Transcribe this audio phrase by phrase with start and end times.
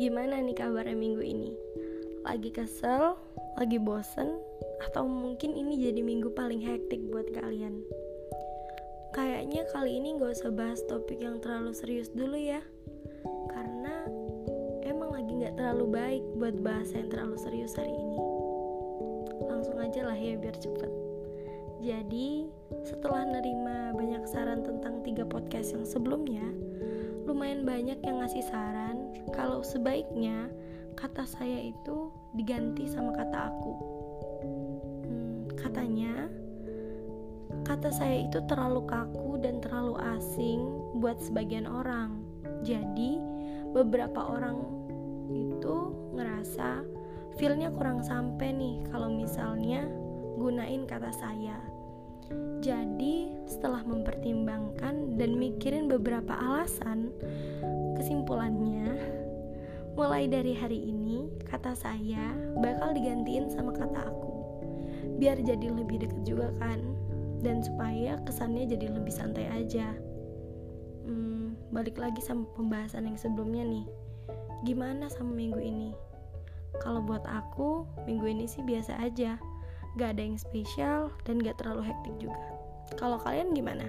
[0.00, 1.52] Gimana nih kabarnya minggu ini?
[2.24, 3.20] Lagi kesel?
[3.60, 4.40] Lagi bosen?
[4.88, 7.84] Atau mungkin ini jadi minggu paling hektik buat kalian?
[9.12, 12.64] Kayaknya kali ini gak usah bahas topik yang terlalu serius dulu ya
[13.52, 14.08] Karena
[14.88, 18.18] emang lagi gak terlalu baik buat bahasa yang terlalu serius hari ini
[19.52, 20.88] Langsung aja lah ya biar cepet
[21.84, 22.48] Jadi
[22.88, 26.69] setelah nerima banyak saran tentang tiga podcast yang sebelumnya
[27.28, 30.48] lumayan banyak yang ngasih saran kalau sebaiknya
[30.96, 33.72] kata saya itu diganti sama kata aku.
[35.04, 36.28] Hmm, katanya
[37.64, 40.60] kata saya itu terlalu kaku dan terlalu asing
[40.98, 42.20] buat sebagian orang.
[42.64, 43.20] Jadi
[43.72, 44.60] beberapa orang
[45.30, 45.76] itu
[46.12, 46.82] ngerasa
[47.38, 49.86] feelnya kurang sampai nih kalau misalnya
[50.36, 51.56] gunain kata saya.
[52.60, 57.08] Jadi, setelah mempertimbangkan dan mikirin beberapa alasan,
[57.96, 59.00] kesimpulannya,
[59.96, 64.32] mulai dari hari ini, kata saya bakal digantiin sama kata aku.
[65.16, 66.84] Biar jadi lebih deket juga kan,
[67.40, 69.96] dan supaya kesannya jadi lebih santai aja.
[71.08, 73.88] Hmm, balik lagi sama pembahasan yang sebelumnya nih.
[74.68, 75.96] Gimana sama minggu ini?
[76.84, 79.40] Kalau buat aku, minggu ini sih biasa aja
[79.98, 82.59] gak ada yang spesial dan gak terlalu hektik juga.
[82.98, 83.86] Kalau kalian gimana?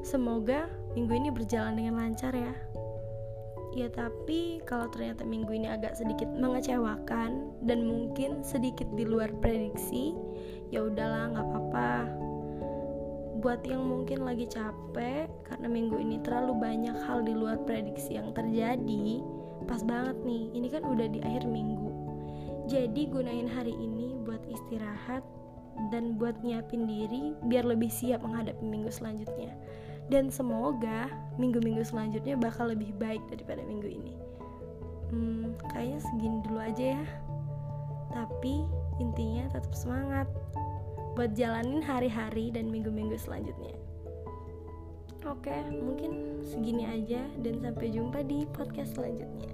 [0.00, 2.54] Semoga minggu ini berjalan dengan lancar ya.
[3.70, 10.16] Ya tapi kalau ternyata minggu ini agak sedikit mengecewakan dan mungkin sedikit di luar prediksi,
[10.74, 11.92] ya udahlah nggak apa-apa.
[13.40, 18.34] Buat yang mungkin lagi capek karena minggu ini terlalu banyak hal di luar prediksi yang
[18.34, 19.22] terjadi,
[19.70, 20.50] pas banget nih.
[20.50, 21.88] Ini kan udah di akhir minggu.
[22.66, 25.22] Jadi gunain hari ini buat istirahat
[25.88, 29.56] dan buat nyiapin diri biar lebih siap menghadapi minggu selanjutnya.
[30.10, 31.06] Dan semoga
[31.38, 34.14] minggu-minggu selanjutnya bakal lebih baik daripada minggu ini.
[35.10, 37.04] Hmm, kayaknya segini dulu aja ya.
[38.10, 38.66] Tapi
[38.98, 40.26] intinya tetap semangat
[41.14, 43.74] buat jalanin hari-hari dan minggu-minggu selanjutnya.
[45.28, 49.52] Oke, mungkin segini aja dan sampai jumpa di podcast selanjutnya.